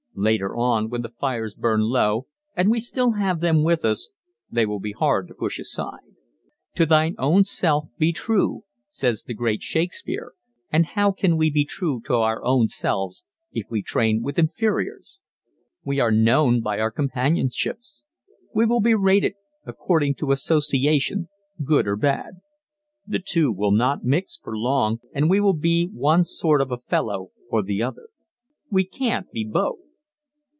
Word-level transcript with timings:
Later 0.13 0.55
on 0.57 0.89
when 0.89 1.01
the 1.01 1.13
fires 1.19 1.55
burn 1.55 1.79
low 1.81 2.27
and 2.55 2.69
we 2.69 2.79
still 2.81 3.11
have 3.13 3.39
them 3.39 3.63
with 3.63 3.83
us 3.85 4.11
they 4.51 4.65
will 4.67 4.79
be 4.79 4.91
hard 4.91 5.27
to 5.27 5.33
push 5.33 5.57
aside. 5.57 6.11
"To 6.75 6.85
thine 6.85 7.15
own 7.17 7.43
self 7.45 7.85
be 7.97 8.11
true," 8.13 8.63
says 8.87 9.23
the 9.23 9.33
great 9.33 9.63
Shakespeare 9.63 10.33
and 10.69 10.85
how 10.85 11.11
can 11.13 11.37
we 11.37 11.49
be 11.49 11.63
true 11.65 12.01
to 12.05 12.15
our 12.17 12.43
own 12.43 12.67
selves 12.67 13.23
if 13.53 13.67
we 13.71 13.81
train 13.81 14.21
with 14.21 14.37
inferiors? 14.37 15.19
We 15.83 15.99
are 16.01 16.11
known 16.11 16.61
by 16.61 16.77
our 16.79 16.91
companionships. 16.91 18.03
We 18.53 18.65
will 18.65 18.81
be 18.81 18.93
rated 18.93 19.33
according 19.65 20.15
to 20.15 20.31
association 20.33 21.29
good 21.63 21.87
or 21.87 21.95
bad. 21.95 22.35
The 23.07 23.23
two 23.25 23.51
will 23.51 23.71
not 23.71 24.03
mix 24.03 24.37
for 24.37 24.55
long 24.57 24.99
and 25.15 25.29
we 25.31 25.39
will 25.39 25.55
be 25.57 25.87
one 25.91 26.23
sort 26.25 26.61
of 26.61 26.69
a 26.69 26.77
fellow 26.77 27.31
or 27.49 27.63
the 27.63 27.81
other. 27.81 28.09
We 28.69 28.83
can't 28.85 29.31
be 29.31 29.45
both. 29.49 29.79